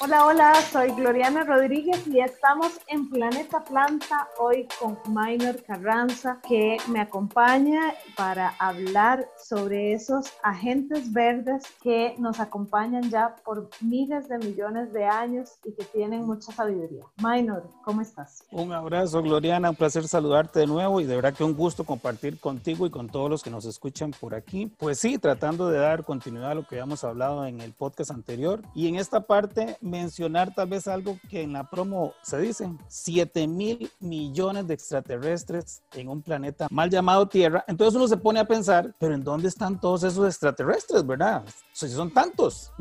[0.00, 6.76] Hola, hola, soy Gloriana Rodríguez y estamos en Planeta Planta hoy con Minor Carranza que
[6.86, 14.38] me acompaña para hablar sobre esos agentes verdes que nos acompañan ya por miles de
[14.38, 17.02] millones de años y que tienen mucha sabiduría.
[17.16, 18.44] Minor, ¿cómo estás?
[18.52, 22.38] Un abrazo, Gloriana, un placer saludarte de nuevo y de verdad que un gusto compartir
[22.38, 24.70] contigo y con todos los que nos escuchan por aquí.
[24.78, 28.62] Pues sí, tratando de dar continuidad a lo que habíamos hablado en el podcast anterior
[28.76, 33.46] y en esta parte mencionar tal vez algo que en la promo se dice, 7
[33.46, 37.64] mil millones de extraterrestres en un planeta mal llamado Tierra.
[37.66, 41.44] Entonces uno se pone a pensar, pero ¿en dónde están todos esos extraterrestres, verdad?
[41.72, 42.72] Si son tantos.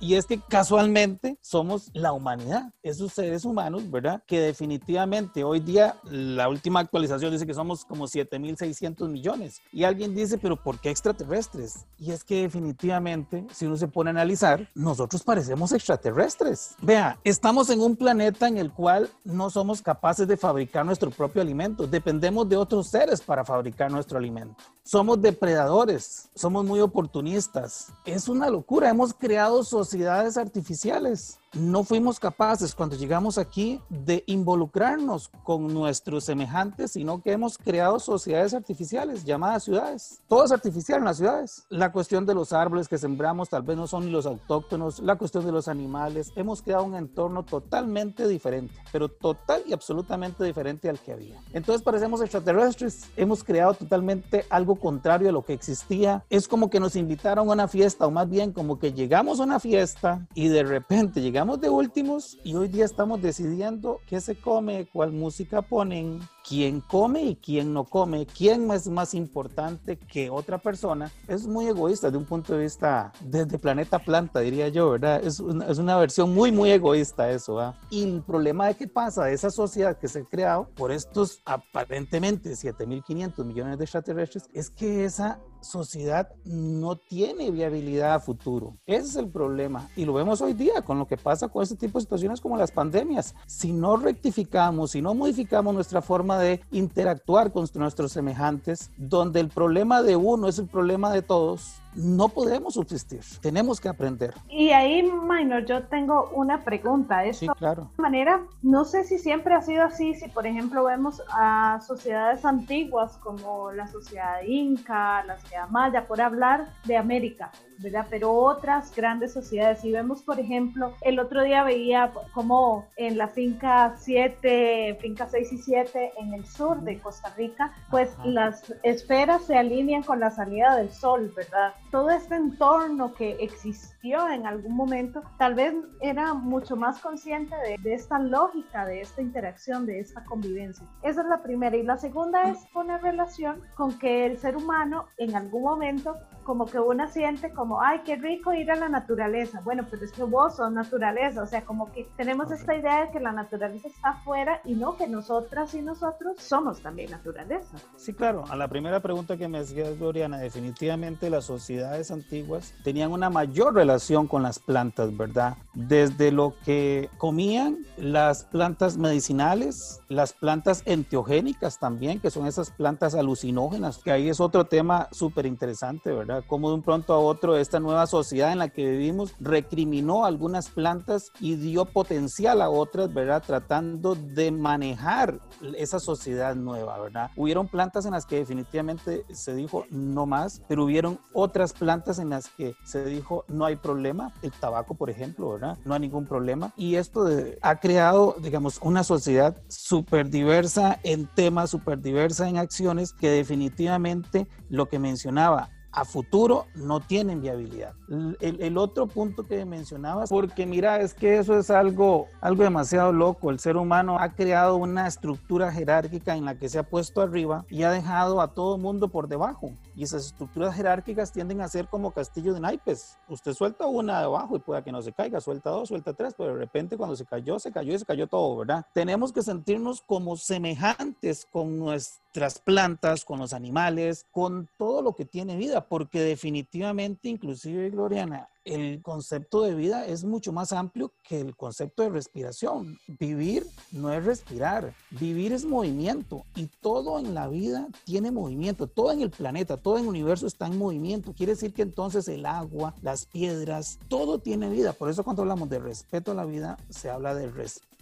[0.00, 4.22] Y es que casualmente somos la humanidad, esos seres humanos, ¿verdad?
[4.26, 9.60] Que definitivamente hoy día la última actualización dice que somos como 7.600 millones.
[9.72, 11.84] Y alguien dice, pero ¿por qué extraterrestres?
[11.98, 16.53] Y es que definitivamente, si uno se pone a analizar, nosotros parecemos extraterrestres.
[16.80, 21.42] Vea, estamos en un planeta en el cual no somos capaces de fabricar nuestro propio
[21.42, 21.86] alimento.
[21.86, 24.62] Dependemos de otros seres para fabricar nuestro alimento.
[24.86, 27.90] Somos depredadores, somos muy oportunistas.
[28.04, 28.90] Es una locura.
[28.90, 36.92] Hemos creado sociedades artificiales no fuimos capaces cuando llegamos aquí de involucrarnos con nuestros semejantes,
[36.92, 40.20] sino que hemos creado sociedades artificiales llamadas ciudades.
[40.28, 41.64] Todo es artificial en las ciudades.
[41.68, 45.14] La cuestión de los árboles que sembramos tal vez no son ni los autóctonos, la
[45.14, 46.32] cuestión de los animales.
[46.34, 51.40] Hemos creado un entorno totalmente diferente, pero total y absolutamente diferente al que había.
[51.52, 53.04] Entonces parecemos extraterrestres.
[53.16, 56.24] Hemos creado totalmente algo contrario a lo que existía.
[56.30, 59.44] Es como que nos invitaron a una fiesta, o más bien como que llegamos a
[59.44, 64.36] una fiesta y de repente llegamos de últimos y hoy día estamos decidiendo qué se
[64.36, 70.30] come, cuál música ponen, quién come y quién no come, quién es más importante que
[70.30, 74.90] otra persona, es muy egoísta de un punto de vista desde planeta planta, diría yo,
[74.90, 75.24] ¿verdad?
[75.24, 77.74] Es una, versión muy, muy egoísta eso.
[77.90, 81.40] Y el problema de qué pasa de esa sociedad que se ha creado por estos
[81.44, 88.76] aparentemente 7.500 millones de extraterrestres es que esa sociedad no tiene viabilidad a futuro.
[88.86, 89.88] Ese es el problema.
[89.96, 92.56] Y lo vemos hoy día con lo que pasa con este tipo de situaciones como
[92.56, 93.34] las pandemias.
[93.46, 99.48] Si no rectificamos, si no modificamos nuestra forma de interactuar con nuestros semejantes, donde el
[99.48, 103.20] problema de uno es el problema de todos, no podemos subsistir.
[103.40, 104.34] Tenemos que aprender.
[104.48, 107.24] Y ahí, Minor, yo tengo una pregunta.
[107.24, 107.90] Esto, sí, claro.
[107.96, 112.44] De manera, no sé si siempre ha sido así, si por ejemplo vemos a sociedades
[112.44, 118.06] antiguas como la sociedad inca, la sociedad maya, por hablar de América, ¿verdad?
[118.10, 119.80] Pero otras grandes sociedades.
[119.80, 125.52] Si vemos, por ejemplo, el otro día veía como en la finca 7, finca 6
[125.52, 130.30] y 7 en el sur de Costa Rica, pues las esferas se alinean con la
[130.30, 131.74] salida del sol, ¿verdad?
[131.94, 137.76] todo este entorno que existió en algún momento, tal vez era mucho más consciente de,
[137.78, 140.84] de, esta lógica, de esta interacción, de esta convivencia.
[141.04, 141.76] Esa es la primera.
[141.76, 146.66] Y la segunda es poner relación con que el ser humano en algún momento como
[146.66, 149.60] que uno siente como, ay, qué rico ir a la naturaleza.
[149.64, 153.10] Bueno, pero es que vos sos naturaleza, o sea, como que tenemos esta idea de
[153.10, 157.76] que la naturaleza está afuera y no que nosotras y nosotros somos también naturaleza.
[157.96, 163.12] Sí, claro, a la primera pregunta que me hacías, Gloriana, definitivamente las sociedades antiguas tenían
[163.12, 165.56] una mayor relación con las plantas, ¿verdad?
[165.74, 173.14] Desde lo que comían, las plantas medicinales, las plantas enteogénicas también, que son esas plantas
[173.14, 176.33] alucinógenas, que ahí es otro tema súper interesante, ¿verdad?
[176.42, 180.68] Como de un pronto a otro esta nueva sociedad en la que vivimos recriminó algunas
[180.68, 183.42] plantas y dio potencial a otras, ¿verdad?
[183.44, 185.40] Tratando de manejar
[185.76, 187.30] esa sociedad nueva, ¿verdad?
[187.36, 192.30] Hubieron plantas en las que definitivamente se dijo no más, pero hubieron otras plantas en
[192.30, 195.78] las que se dijo no hay problema, el tabaco, por ejemplo, ¿verdad?
[195.84, 196.72] No hay ningún problema.
[196.76, 197.26] Y esto
[197.62, 204.46] ha creado, digamos, una sociedad súper diversa en temas, súper diversa en acciones, que definitivamente
[204.68, 207.92] lo que mencionaba, a futuro no tienen viabilidad.
[208.40, 213.50] El, otro punto que mencionabas, porque mira, es que eso es algo, algo demasiado loco.
[213.50, 217.64] El ser humano ha creado una estructura jerárquica en la que se ha puesto arriba
[217.70, 219.72] y ha dejado a todo mundo por debajo.
[219.96, 223.16] Y esas estructuras jerárquicas tienden a ser como castillo de naipes.
[223.28, 226.34] Usted suelta una de abajo y pueda que no se caiga, suelta dos, suelta tres,
[226.36, 228.84] pero de repente cuando se cayó, se cayó y se cayó todo, ¿verdad?
[228.92, 235.24] Tenemos que sentirnos como semejantes con nuestras plantas, con los animales, con todo lo que
[235.24, 241.40] tiene vida, porque definitivamente, inclusive Gloriana, el concepto de vida es mucho más amplio que
[241.40, 242.98] el concepto de respiración.
[243.06, 249.12] Vivir no es respirar, vivir es movimiento y todo en la vida tiene movimiento, todo
[249.12, 251.34] en el planeta, todo en el universo está en movimiento.
[251.34, 254.92] Quiere decir que entonces el agua, las piedras, todo tiene vida.
[254.92, 257.93] Por eso cuando hablamos de respeto a la vida, se habla de respeto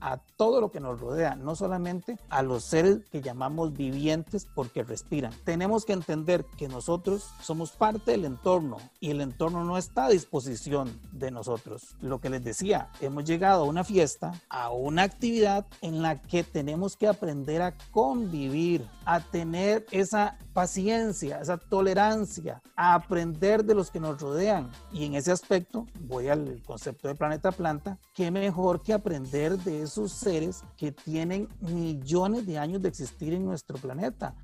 [0.00, 4.82] a todo lo que nos rodea, no solamente a los seres que llamamos vivientes porque
[4.82, 5.32] respiran.
[5.44, 10.10] Tenemos que entender que nosotros somos parte del entorno y el entorno no está a
[10.10, 11.96] disposición de nosotros.
[12.00, 16.42] Lo que les decía, hemos llegado a una fiesta, a una actividad en la que
[16.42, 23.90] tenemos que aprender a convivir, a tener esa paciencia, esa tolerancia, a aprender de los
[23.90, 24.70] que nos rodean.
[24.90, 29.82] Y en ese aspecto, voy al concepto de planeta planta, qué mejor que aprender de
[29.82, 34.34] esos seres que tienen millones de años de existir en nuestro planeta.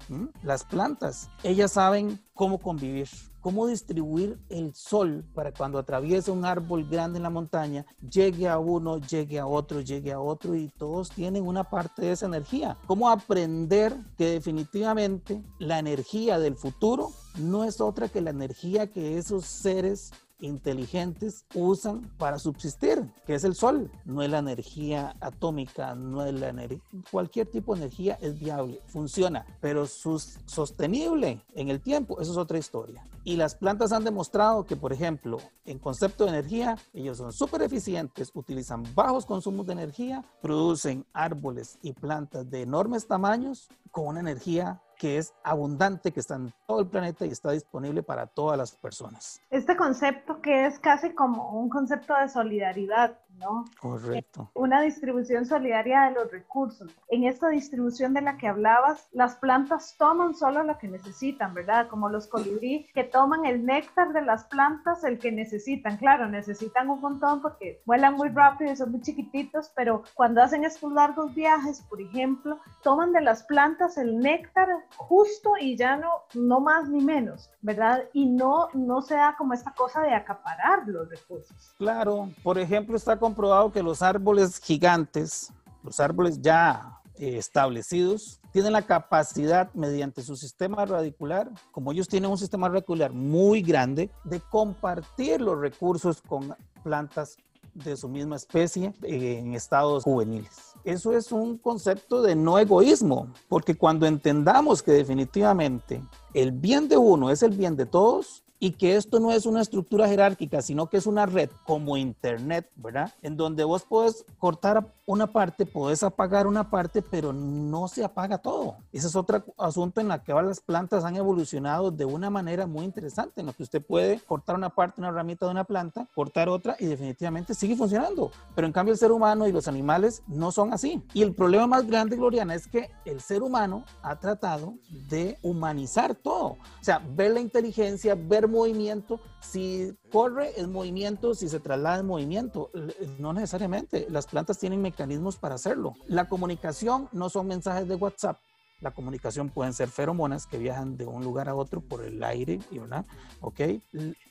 [0.43, 3.09] Las plantas, ellas saben cómo convivir,
[3.41, 8.59] cómo distribuir el sol para cuando atraviesa un árbol grande en la montaña, llegue a
[8.59, 12.77] uno, llegue a otro, llegue a otro y todos tienen una parte de esa energía.
[12.87, 19.19] Cómo aprender que definitivamente la energía del futuro no es otra que la energía que
[19.19, 20.13] esos seres
[20.43, 23.91] inteligentes usan para subsistir, que es el sol.
[24.05, 26.81] No es la energía atómica, no es la energía,
[27.11, 32.39] cualquier tipo de energía es viable, funciona, pero sus, sostenible en el tiempo, eso es
[32.39, 33.05] otra historia.
[33.25, 37.63] Y las plantas han demostrado que, por ejemplo, en concepto de energía, ellos son súper
[37.63, 44.21] eficientes, utilizan bajos consumos de energía, producen árboles y plantas de enormes tamaños con una
[44.21, 48.57] energía que es abundante, que está en todo el planeta y está disponible para todas
[48.57, 49.41] las personas.
[49.51, 53.65] Este concepto que es casi como un concepto de solidaridad, ¿no?
[53.81, 54.51] Correcto.
[54.55, 56.91] Una distribución solidaria de los recursos.
[57.09, 61.89] En esta distribución de la que hablabas, las plantas toman solo lo que necesitan, ¿verdad?
[61.89, 65.97] Como los colibrí que toman el néctar de las plantas, el que necesitan.
[65.97, 70.65] Claro, necesitan un montón porque vuelan muy rápido y son muy chiquititos, pero cuando hacen
[70.65, 76.09] estos largos viajes, por ejemplo, toman de las plantas el néctar justo y ya no,
[76.35, 78.05] no más ni menos, ¿verdad?
[78.13, 81.75] Y no, no se da como esta cosa de acaparar los recursos.
[81.79, 85.51] Claro, por ejemplo, está comprobado que los árboles gigantes,
[85.83, 92.31] los árboles ya eh, establecidos, tienen la capacidad mediante su sistema radicular, como ellos tienen
[92.31, 97.39] un sistema radicular muy grande, de compartir los recursos con plantas
[97.73, 100.75] de su misma especie eh, en estados juveniles.
[100.85, 106.03] Eso es un concepto de no egoísmo, porque cuando entendamos que definitivamente
[106.35, 109.61] el bien de uno es el bien de todos, y que esto no es una
[109.61, 113.13] estructura jerárquica, sino que es una red como Internet, ¿verdad?
[113.21, 118.39] En donde vos puedes cortar una parte, puedes apagar una parte, pero no se apaga
[118.39, 118.77] todo.
[118.93, 122.85] Ese es otro asunto en la que las plantas han evolucionado de una manera muy
[122.85, 126.49] interesante, en la que usted puede cortar una parte, una ramita de una planta, cortar
[126.49, 128.31] otra y definitivamente sigue funcionando.
[128.55, 131.03] Pero en cambio el ser humano y los animales no son así.
[131.15, 134.75] Y el problema más grande, Gloriana, es que el ser humano ha tratado
[135.09, 136.53] de humanizar todo.
[136.53, 142.05] O sea, ver la inteligencia, ver movimiento, si corre es movimiento, si se traslada es
[142.05, 142.71] movimiento.
[143.19, 145.95] No necesariamente, las plantas tienen mecanismos para hacerlo.
[146.07, 148.39] La comunicación no son mensajes de WhatsApp,
[148.83, 152.61] la comunicación pueden ser feromonas que viajan de un lugar a otro por el aire,
[152.71, 153.07] ¿verdad?
[153.41, 153.61] ¿Ok?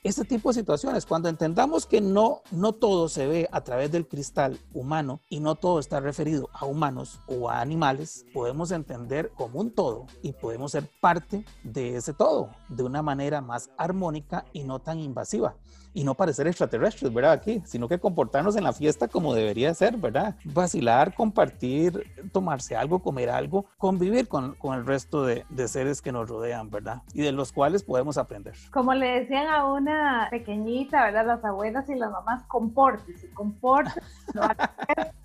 [0.03, 4.07] Este tipo de situaciones, cuando entendamos que no, no todo se ve a través del
[4.07, 9.61] cristal humano y no todo está referido a humanos o a animales, podemos entender como
[9.61, 14.63] un todo y podemos ser parte de ese todo de una manera más armónica y
[14.63, 15.55] no tan invasiva
[15.93, 17.31] y no parecer extraterrestres, ¿verdad?
[17.31, 20.35] Aquí, sino que comportarnos en la fiesta como debería ser, ¿verdad?
[20.45, 26.11] Vacilar, compartir, tomarse algo, comer algo, convivir con, con el resto de, de, seres que
[26.11, 27.01] nos rodean, ¿verdad?
[27.13, 28.55] Y de los cuales podemos aprender.
[28.71, 31.25] Como le decían a una pequeñita, ¿verdad?
[31.25, 34.01] Las abuelas y las mamás, compórtese, compórtese.
[34.33, 34.41] No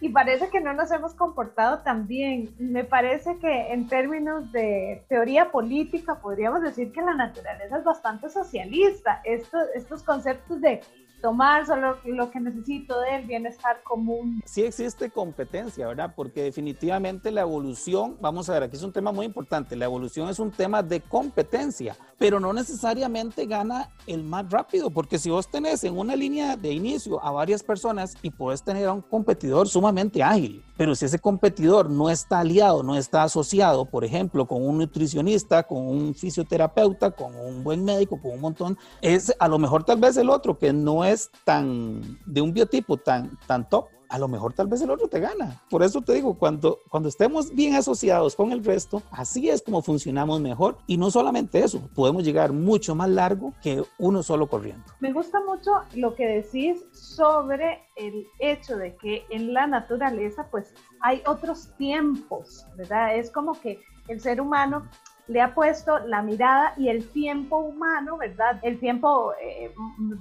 [0.00, 2.54] y parece que no nos hemos comportado tan bien.
[2.58, 8.28] Me parece que en términos de teoría política podríamos decir que la naturaleza es bastante
[8.28, 9.20] socialista.
[9.24, 10.80] Estos, estos conceptos de
[11.20, 14.40] tomar solo lo que necesito del bienestar común.
[14.44, 16.12] Sí existe competencia, ¿verdad?
[16.14, 20.28] Porque definitivamente la evolución, vamos a ver, aquí es un tema muy importante, la evolución
[20.28, 25.48] es un tema de competencia, pero no necesariamente gana el más rápido, porque si vos
[25.48, 29.68] tenés en una línea de inicio a varias personas y puedes tener a un competidor
[29.68, 34.64] sumamente ágil, pero si ese competidor no está aliado, no está asociado, por ejemplo, con
[34.64, 39.58] un nutricionista, con un fisioterapeuta, con un buen médico, con un montón, es a lo
[39.58, 43.88] mejor tal vez el otro que no es tan de un biotipo tan, tan top,
[44.08, 45.62] a lo mejor tal vez el otro te gana.
[45.70, 49.82] Por eso te digo, cuando, cuando estemos bien asociados con el resto, así es como
[49.82, 50.78] funcionamos mejor.
[50.86, 54.84] Y no solamente eso, podemos llegar mucho más largo que uno solo corriendo.
[55.00, 60.74] Me gusta mucho lo que decís sobre el hecho de que en la naturaleza pues
[61.00, 63.16] hay otros tiempos, ¿verdad?
[63.16, 64.88] Es como que el ser humano
[65.26, 68.58] le ha puesto la mirada y el tiempo humano, ¿verdad?
[68.62, 69.72] El tiempo eh,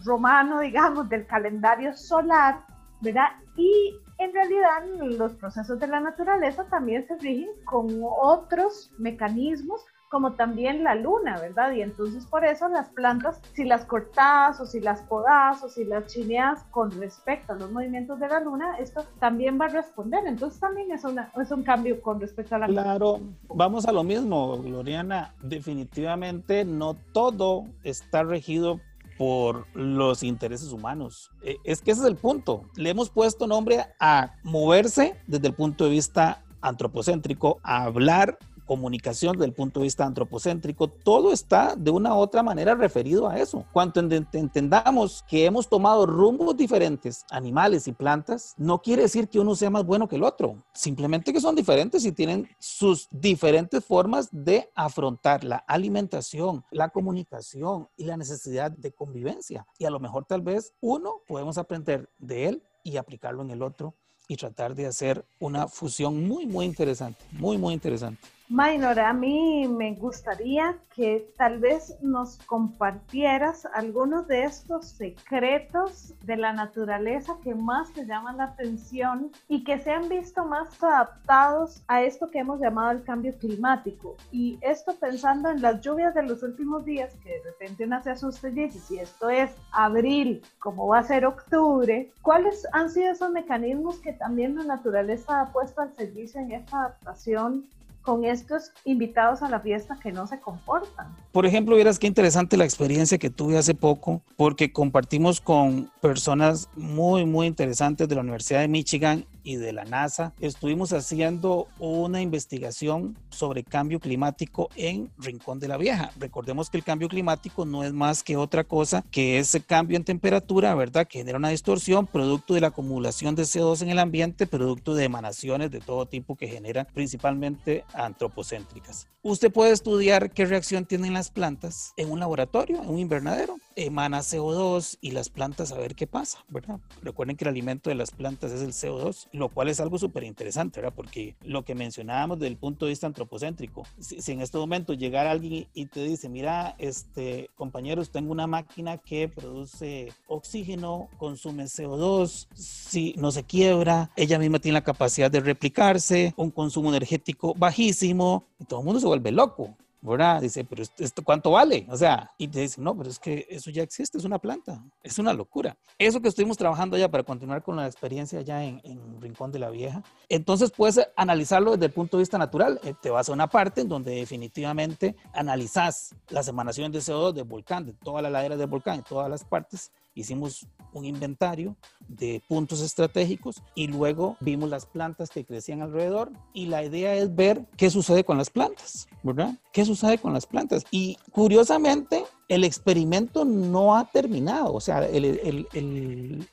[0.05, 2.65] romano, digamos, del calendario solar,
[3.01, 3.29] ¿verdad?
[3.55, 4.85] Y en realidad
[5.17, 11.37] los procesos de la naturaleza también se rigen con otros mecanismos como también la luna,
[11.39, 11.73] ¿verdad?
[11.73, 15.83] Y entonces por eso las plantas, si las cortas o si las podas o si
[15.83, 20.25] las chineas con respecto a los movimientos de la luna, esto también va a responder.
[20.25, 24.03] Entonces también es, una, es un cambio con respecto a la Claro, vamos a lo
[24.03, 25.33] mismo, Gloriana.
[25.41, 28.79] Definitivamente no todo está regido
[29.17, 31.31] por los intereses humanos.
[31.41, 32.63] Eh, es que ese es el punto.
[32.75, 39.33] Le hemos puesto nombre a moverse desde el punto de vista antropocéntrico, a hablar comunicación
[39.33, 43.39] desde el punto de vista antropocéntrico, todo está de una u otra manera referido a
[43.39, 43.65] eso.
[43.73, 49.55] Cuando entendamos que hemos tomado rumbos diferentes, animales y plantas, no quiere decir que uno
[49.55, 54.29] sea más bueno que el otro, simplemente que son diferentes y tienen sus diferentes formas
[54.31, 59.65] de afrontar la alimentación, la comunicación y la necesidad de convivencia.
[59.79, 63.63] Y a lo mejor tal vez uno podemos aprender de él y aplicarlo en el
[63.63, 63.95] otro
[64.27, 68.19] y tratar de hacer una fusión muy, muy interesante, muy, muy interesante.
[68.49, 76.37] Maynor, a mí me gustaría que tal vez nos compartieras algunos de estos secretos de
[76.37, 81.83] la naturaleza que más te llaman la atención y que se han visto más adaptados
[81.89, 84.15] a esto que hemos llamado el cambio climático.
[84.31, 88.11] Y esto pensando en las lluvias de los últimos días, que de repente una se
[88.11, 93.11] asusta y dice, si esto es abril, como va a ser octubre, ¿cuáles han sido
[93.11, 97.65] esos mecanismos que también la naturaleza ha puesto al servicio en esta adaptación
[98.07, 101.13] con estos invitados a la fiesta que no se comportan.
[101.33, 106.69] Por ejemplo, vieras qué interesante la experiencia que tuve hace poco, porque compartimos con personas
[106.77, 112.21] muy, muy interesantes de la Universidad de Michigan y de la NASA, estuvimos haciendo una
[112.21, 116.11] investigación sobre cambio climático en Rincón de la Vieja.
[116.19, 120.03] Recordemos que el cambio climático no es más que otra cosa que ese cambio en
[120.03, 121.07] temperatura, ¿verdad?
[121.07, 125.05] Que genera una distorsión producto de la acumulación de CO2 en el ambiente, producto de
[125.05, 129.07] emanaciones de todo tipo que generan principalmente antropocéntricas.
[129.21, 133.55] Usted puede estudiar qué reacción tienen las plantas en un laboratorio, en un invernadero.
[133.77, 136.79] Emana CO2 y las plantas a ver qué pasa, ¿verdad?
[137.01, 140.23] Recuerden que el alimento de las plantas es el CO2 lo cual es algo súper
[140.23, 140.93] interesante, ¿verdad?
[140.95, 145.31] Porque lo que mencionábamos desde el punto de vista antropocéntrico, si, en este momento llegara
[145.31, 152.47] alguien y te dice, mira, este, compañeros, tengo una máquina que produce oxígeno, consume CO2,
[152.53, 158.45] si no se quiebra, ella misma tiene la capacidad de replicarse, un consumo energético bajísimo,
[158.59, 159.75] y todo el mundo se vuelve loco.
[160.07, 160.41] ¿Verdad?
[160.41, 161.85] Dice, pero esto cuánto vale?
[161.89, 164.83] O sea, y te dice, no, pero es que eso ya existe, es una planta,
[165.03, 165.77] es una locura.
[165.97, 169.59] Eso que estuvimos trabajando allá para continuar con la experiencia allá en, en Rincón de
[169.59, 172.79] la Vieja, entonces puedes analizarlo desde el punto de vista natural.
[172.83, 177.43] Eh, te vas a una parte en donde definitivamente analizas las emanaciones de CO2 del
[177.43, 181.75] volcán, de toda la ladera del volcán, en todas las partes, hicimos un inventario
[182.07, 187.35] de puntos estratégicos y luego vimos las plantas que crecían alrededor y la idea es
[187.35, 189.53] ver qué sucede con las plantas, ¿verdad?
[189.71, 190.83] ¿Qué sucede con las plantas?
[190.89, 195.67] Y curiosamente, el experimento no ha terminado, o sea, el,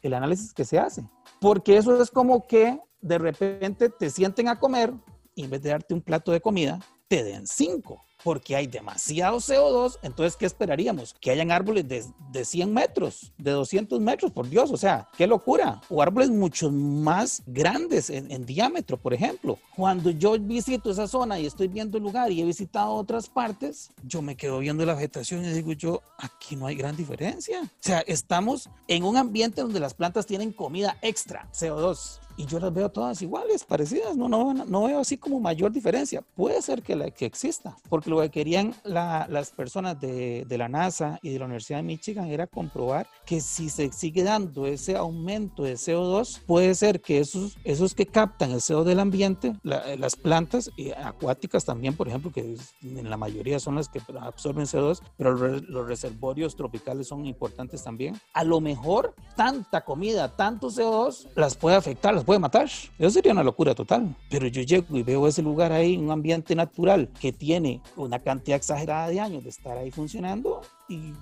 [0.01, 1.05] el, análisis que se hace,
[1.41, 4.93] porque eso es como que de repente te sienten a comer
[5.35, 9.37] y en vez de darte un plato de comida, te den cinco porque hay demasiado
[9.37, 11.15] CO2, entonces, ¿qué esperaríamos?
[11.21, 15.27] Que hayan árboles de, de 100 metros, de 200 metros, por Dios, o sea, qué
[15.27, 15.83] locura.
[15.91, 19.59] O árboles mucho más grandes en, en, diámetro, por ejemplo.
[19.77, 23.91] Cuando yo visito esa zona y estoy viendo el lugar y he visitado otras partes,
[24.03, 27.61] yo me quedo viendo la vegetación y digo yo, aquí no hay gran diferencia.
[27.63, 32.59] O sea, estamos en un ambiente donde las plantas tienen comida extra, CO2 y yo
[32.59, 36.23] las veo todas iguales, parecidas, no, no, no veo así como mayor diferencia.
[36.35, 40.59] Puede ser que, la, que exista, porque lo que querían la, las personas de, de,
[40.59, 44.67] la NASA y de la Universidad de Michigan era comprobar que si se sigue dando
[44.67, 49.57] ese aumento de CO2, puede ser que esos, esos que captan el CO2 del ambiente,
[49.63, 54.01] la, las plantas y acuáticas también, por ejemplo, que en la mayoría son las que
[54.21, 58.21] absorben CO2, pero los reservorios tropicales son importantes también.
[58.33, 62.65] A lo mejor tanta comida, tanto CO2, las puede afectar, puede matar.
[62.65, 64.15] Eso sería una locura total.
[64.31, 68.57] Pero yo llego y veo ese lugar ahí, un ambiente natural que tiene una cantidad
[68.57, 71.13] exagerada de años de estar ahí funcionando y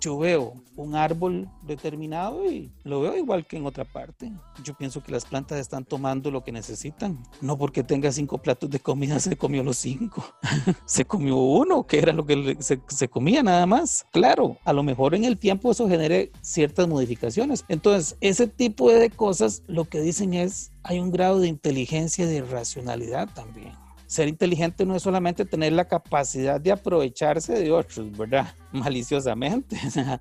[0.00, 4.32] yo veo un árbol determinado y lo veo igual que en otra parte.
[4.64, 7.18] Yo pienso que las plantas están tomando lo que necesitan.
[7.40, 10.24] No porque tenga cinco platos de comida se comió los cinco.
[10.86, 14.06] se comió uno, que era lo que se, se, comía nada más.
[14.12, 17.64] Claro, a lo mejor en el tiempo eso genere ciertas modificaciones.
[17.68, 20.51] Entonces, ese tipo de cosas lo que dicen es,
[20.82, 23.72] hay un grado de inteligencia y de racionalidad también
[24.12, 28.54] ser inteligente no es solamente tener la capacidad de aprovecharse de otros, ¿verdad?
[28.72, 29.74] Maliciosamente.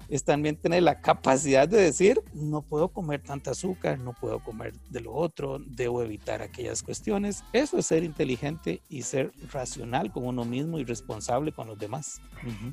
[0.07, 4.73] es también tener la capacidad de decir, no puedo comer tanta azúcar, no puedo comer
[4.89, 7.43] de lo otro, debo evitar aquellas cuestiones.
[7.51, 12.21] Eso es ser inteligente y ser racional con uno mismo y responsable con los demás.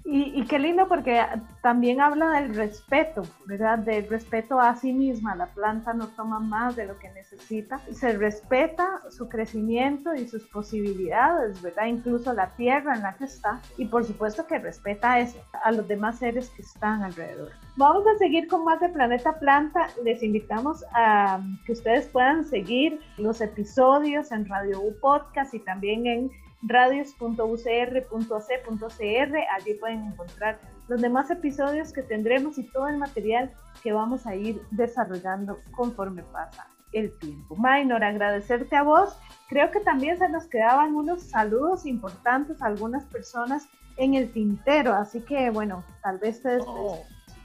[0.04, 1.20] y, y, qué lindo porque
[1.62, 3.80] también habla del respeto, ¿verdad?
[3.80, 5.34] Del respeto a sí misma.
[5.34, 7.80] La planta no toma más de lo que necesita.
[7.92, 11.86] Se respeta su crecimiento y sus posibilidades ¿verdad?
[11.86, 15.86] Incluso la tierra en la que está y por supuesto que respeta eso, a los
[15.88, 17.50] demás seres que están alrededor.
[17.76, 19.88] Vamos a seguir con más de Planeta Planta.
[20.04, 26.06] Les invitamos a que ustedes puedan seguir los episodios en Radio U Podcast y también
[26.06, 26.30] en
[26.62, 29.36] radios.ucr.ac.cr.
[29.56, 34.34] Allí pueden encontrar los demás episodios que tendremos y todo el material que vamos a
[34.34, 37.56] ir desarrollando conforme pasa el tiempo.
[37.56, 39.16] Minor, agradecerte a vos
[39.48, 43.66] Creo que también se nos quedaban unos saludos importantes a algunas personas
[43.96, 46.58] en el tintero, así que bueno, tal vez te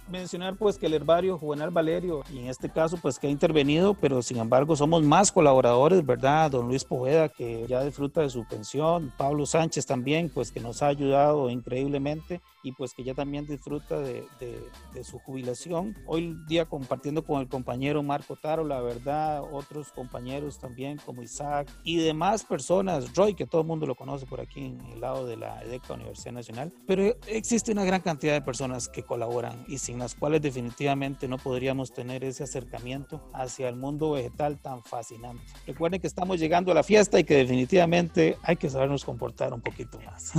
[0.10, 3.94] mencionar pues que el herbario Juvenal Valerio, y en este caso pues que ha intervenido,
[3.94, 6.52] pero sin embargo somos más colaboradores, ¿verdad?
[6.52, 10.82] Don Luis Poveda que ya disfruta de su pensión, Pablo Sánchez también pues que nos
[10.82, 15.98] ha ayudado increíblemente y pues que ya también disfruta de, de, su jubilación.
[16.06, 21.68] Hoy día compartiendo con el compañero Marco Taro, la verdad, otros compañeros también como Isaac
[21.84, 25.28] y demás personas, Roy, que todo el mundo lo conoce por aquí en el lado
[25.28, 29.78] de la EDECA Universidad Nacional, pero existe una gran cantidad de personas que colaboran y
[29.94, 35.44] sin las cuales definitivamente no podríamos tener ese acercamiento hacia el mundo vegetal tan fascinante.
[35.68, 39.62] Recuerden que estamos llegando a la fiesta y que definitivamente hay que sabernos comportar un
[39.62, 40.34] poquito más.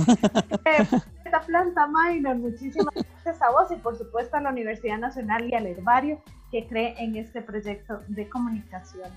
[1.23, 5.55] Esta planta minor, muchísimas gracias a vos y por supuesto a la Universidad Nacional y
[5.55, 6.21] al Herbario
[6.51, 9.09] que cree en este proyecto de comunicación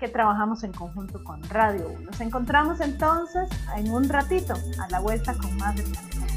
[0.00, 2.00] que trabajamos en conjunto con Radio 1.
[2.00, 6.35] Nos encontramos entonces en un ratito a la vuelta con más de Planeta